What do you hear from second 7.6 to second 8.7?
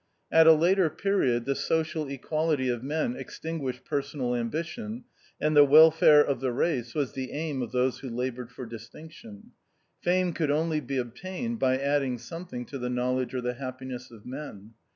of those who laboured for